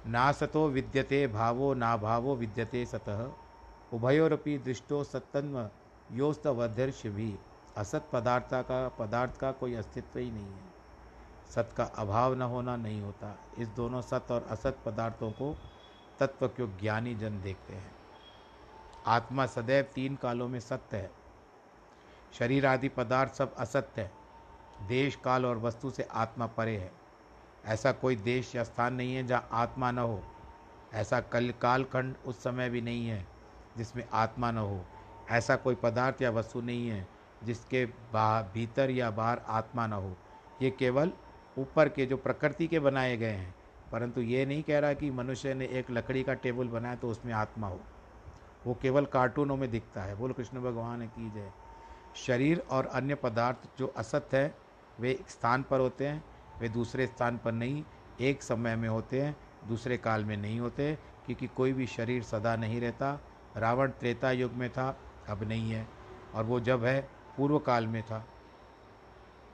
[0.08, 3.34] ना सतो विद्यते भावो, ना भावो विद्यते सतह
[3.94, 5.70] उभयोरपि दृष्टो सत्तन्व
[6.12, 7.40] योस्तवधर्ष भी
[7.78, 10.76] असत पदार्थ का पदार्थ का कोई अस्तित्व ही नहीं है।
[11.50, 15.58] सत का अभाव न होना नहीं होता। इस दोनों सत और असत पदार्थों को
[16.20, 17.96] तत्व क्यों ज्ञानी जन देखते हैं?
[19.08, 21.12] आत्मा सदैव तीन कालों में सत्य है।
[22.34, 24.25] शरीर आदि पदार्थ सब असत्य है।
[24.82, 26.92] देश, काल और वस्तु से आत्मा परे है।
[27.66, 30.24] ऐसा कोई देश या स्थान नहीं है जहाँ आत्मा न हो।
[30.94, 33.28] ऐसा कल, कालखंड उस समय भी नहीं है
[33.78, 34.86] जिसमें आत्मा न हो।
[35.32, 37.08] ऐसा कोई पदार्थ या वस्तु नहीं है
[37.44, 40.18] जिसके बाहर भीतर या बाहर आत्मा न हो।
[40.62, 41.12] ये केवल
[41.58, 43.56] ऊपर के जो प्रकृति के बनाए गए हैं।
[43.92, 47.34] परंतु ये नहीं कह रहा कि मनुष्य ने एक लकड़ी का टेबल बनाया तो उसमें
[47.34, 47.80] आत्मा हो।
[48.66, 51.52] वो केवल कार्टूनों में दिखता है। बोल, कृष्ण भगवान की जय।
[52.16, 54.65] शरीर और अन्य पदार्थ जो असत्य है
[55.00, 56.26] वे स्थान पर होते हैं,
[56.60, 57.84] वे दूसरे स्थान पर नहीं,
[58.22, 62.56] एक समय में होते हैं, दूसरे काल में नहीं होते, क्योंकि कोई भी शरीर सदा
[62.56, 63.20] नहीं रहता।
[63.58, 65.88] रावण त्रेता युग में था, अब नहीं है,
[66.36, 68.28] और वो जब है, पूर्व काल में था।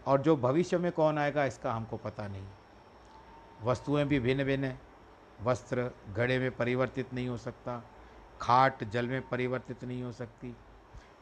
[0.05, 2.47] और जो भविष्य में कौन आएगा, इसका हमको पता नहीं।
[3.63, 4.81] वस्तुएँ भी भिन्न भिन्न हैं,
[5.41, 7.83] वस्त्र घड़े में परिवर्तित नहीं हो सकता,
[8.41, 10.55] खाट जल में परिवर्तित नहीं हो सकती।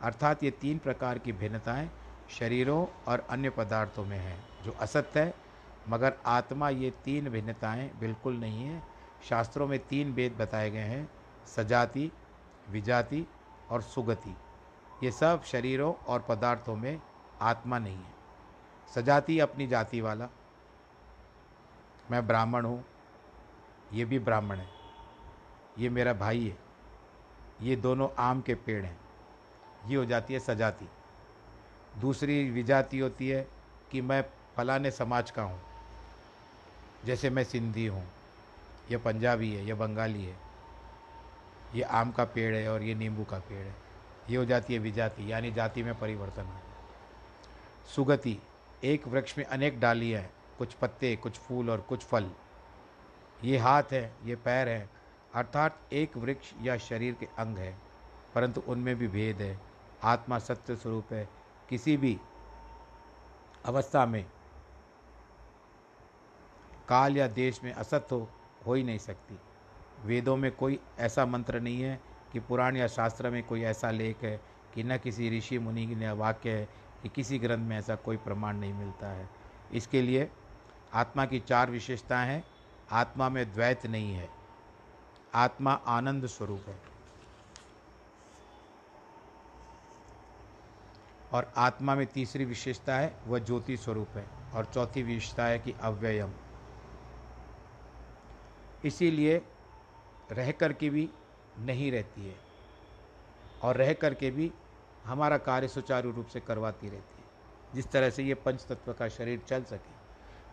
[0.01, 1.89] अर्थात ये तीन प्रकार की भिन्नताएँ
[2.29, 5.33] शरीरों और अन्य पदार्थों में हैं, जो असत्य है,
[5.89, 8.81] मगर आत्मा ये तीन भिन्नताएँ बिल्कुल नहीं है।
[9.29, 11.09] शास्त्रों में तीन वेद बताए गए हैं,
[11.47, 12.11] सजाति,
[12.69, 13.25] विजाति
[13.71, 14.35] और सुगति।
[15.03, 16.99] ये सब शरीरों और पदार्थों में
[17.41, 18.13] आत्मा नहीं है।
[18.91, 20.29] सजाति अपनी जाति वाला।
[22.11, 22.83] मैं ब्राह्मण हूँ,
[23.93, 24.67] ये भी ब्राह्मण है,
[25.79, 26.57] ये मेरा भाई है,
[27.61, 28.99] ये दोनों आम के पेड़ हैं,
[29.87, 30.87] ये हो जाती है सजाति।
[32.01, 33.47] दूसरी विजाति होती है
[33.91, 34.23] कि मैं
[34.57, 35.59] फलाने समाज का हूँ।
[37.05, 38.03] जैसे मैं सिंधी हूँ,
[38.91, 40.35] ये पंजाबी है, ये बंगाली है,
[41.75, 43.75] ये आम का पेड़ है और ये नींबू का पेड़ है।
[44.29, 46.61] ये हो जाती है विजाति, यानी जाति में परिवर्तन है।
[47.95, 48.37] सुगति,
[48.83, 52.29] एक वृक्ष में अनेक डालियाँ हैं, कुछ पत्ते, कुछ फूल और कुछ फल।
[53.43, 54.89] ये हाथ है, ये पैर है,
[55.35, 57.75] अर्थात एक वृक्ष या शरीर के अंग है,
[58.35, 59.57] परंतु उनमें भी भेद है।
[60.03, 61.27] आत्मा सत्य स्वरूप है
[61.69, 62.19] किसी भी
[63.65, 64.25] अवस्था में
[66.87, 68.29] काल या देश में असत्य हो,
[68.65, 69.39] हो ही नहीं सकती।
[70.05, 72.01] वेदों में कोई ऐसा मंत्र नहीं है
[72.31, 74.41] कि पुराण या शास्त्र में कोई ऐसा लेख है
[74.73, 76.69] कि न किसी ऋषि मुनि ने वाक्य है
[77.03, 79.29] कि किसी ग्रंथ में ऐसा कोई प्रमाण नहीं मिलता है।
[79.71, 80.31] इसके लिए
[80.93, 82.43] आत्मा की चार विशेषताएँ हैं।
[82.91, 84.29] आत्मा में द्वैत नहीं है।
[85.33, 86.98] आत्मा आनंद स्वरूप है।
[91.31, 95.73] और आत्मा में तीसरी विशेषता है, वह ज्योति स्वरूप है। और चौथी विशेषता है कि
[95.81, 96.33] अव्ययम।
[98.85, 99.41] इसीलिए
[100.31, 101.09] रह कर के भी
[101.59, 102.35] नहीं रहती है
[103.61, 104.51] और रह कर के भी
[105.03, 107.29] हमारा कार्य सुचारू रूप से करवाती रहती है।
[107.75, 109.99] जिस तरह से ये पंच तत्व का शरीर चल सके।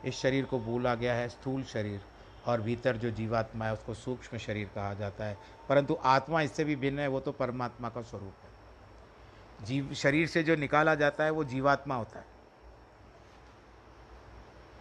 [0.08, 2.02] इस शरीर को बोला गया है स्थूल शरीर
[2.46, 6.76] और भीतर जो जीवात्मा है, उसको सूक्ष्म शरीर कहा जाता है। परंतु आत्मा इससे भी
[6.76, 8.45] भिन्न है, वो तो परमात्मा का स्वरूप है।
[9.64, 12.27] जीव, शरीर से जो निकाला जाता है, वो जीवात्मा होता है।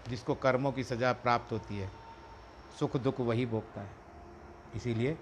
[0.10, 1.92] जिसको कर्मों की सजा प्राप्त होती है,
[2.80, 3.92] सुख दुख वही भोगता है।
[4.76, 5.20] इसीलिए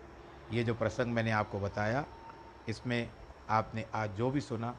[0.52, 2.06] ये जो प्रसंग मैंने आपको बताया,
[2.70, 3.10] इसमें
[3.50, 4.78] आपने आज जो भी सुना,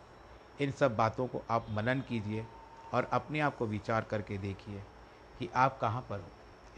[0.61, 2.47] इन सब बातों को आप मनन कीजिए
[2.95, 4.83] और अपने आप को विचार करके देखिए
[5.39, 6.27] कि आप कहाँ पर हो।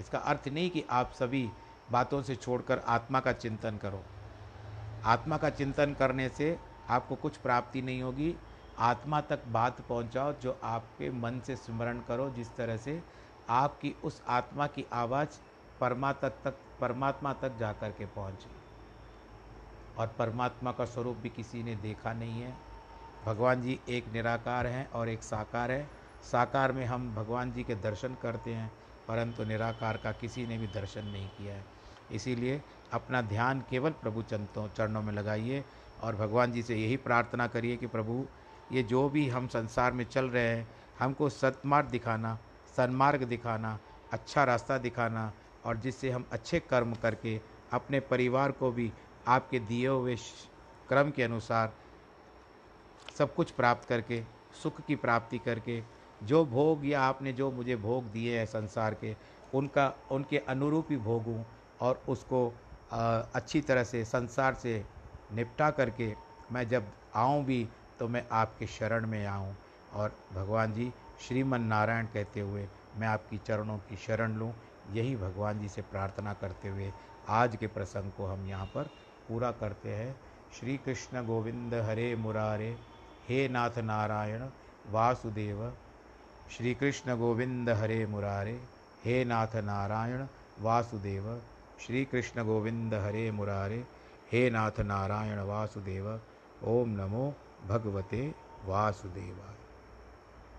[0.00, 1.50] इसका अर्थ नहीं कि आप सभी
[1.90, 4.04] बातों से छोड़कर आत्मा का चिंतन करो।
[5.04, 6.58] आत्मा का चिंतन करने से
[6.90, 8.36] आपको कुछ प्राप्ति नहीं होगी।
[8.78, 13.02] आत्मा तक बात पहुंचाओ, जो आपके मन से स्मरण करो, जिस तरह से
[13.48, 15.28] आपकी उस आत्मा की आवाज़
[15.80, 18.66] परमात्मा तक परमात्मा तक जा कर के पहुँचे।
[19.98, 22.56] और परमात्मा का स्वरूप भी किसी ने देखा नहीं है।
[23.24, 25.90] भगवान जी एक निराकार हैं और एक साकार है।
[26.32, 28.72] साकार में हम भगवान जी के दर्शन करते हैं,
[29.08, 31.64] परंतु निराकार का किसी ने भी दर्शन नहीं किया है।
[32.12, 35.64] इसीलिए अपना ध्यान केवल प्रभु चंतों चरणों में लगाइए।
[36.02, 38.24] और भगवान जी से यही प्रार्थना करिए कि प्रभु,
[38.72, 40.66] ये जो भी हम संसार में चल रहे हैं,
[40.98, 42.38] हमको सत्मार्ग दिखाना,
[42.76, 43.78] सन्मार्ग दिखाना
[44.12, 45.32] अच्छा रास्ता दिखाना
[45.64, 47.40] और जिससे हम अच्छे कर्म करके
[47.72, 48.92] अपने परिवार को भी
[49.28, 50.16] आपके दिए हुए
[50.88, 51.72] क्रम के अनुसार
[53.18, 54.22] सब कुछ प्राप्त करके,
[54.62, 55.82] सुख की प्राप्ति करके,
[56.22, 59.14] जो भोग या आपने जो मुझे भोग दिए हैं संसार के,
[59.54, 61.44] उनका, उनके अनुरूप ही भोगूँ
[61.80, 62.46] और उसको
[62.90, 64.84] अच्छी तरह से, संसार से
[65.32, 66.12] निपटा करके
[66.52, 67.66] मैं जब आऊँ भी
[67.98, 69.54] तो मैं आपके शरण में आऊँ।
[69.92, 72.66] और भगवान जी श्रीमन नारायण कहते हुए
[72.96, 74.52] मैं आपकी चरणों की शरण लूँ।
[74.92, 76.92] यही भगवान जी से प्रार्थना करते हुए
[77.28, 78.90] आज के प्रसंग को हम यहाँ पर
[79.28, 80.14] पूरा करते हैं।
[80.52, 82.70] श्री कृष्ण गोविंद हरे मुरारे,
[83.28, 84.46] हे नाथ नारायण
[84.90, 85.72] वासुदेव।
[86.50, 88.60] श्री कृष्ण गोविंद हरे मुरारे,
[89.04, 90.26] हे नाथ नारायण
[90.60, 91.36] वासुदेव।
[91.80, 93.84] श्री कृष्ण गोविंद हरे मुरारे
[94.32, 96.08] हे नाथ नारायण वासुदेव
[96.70, 97.26] ओम नमो
[97.68, 98.22] भगवते
[98.64, 99.55] वासुदेवाय।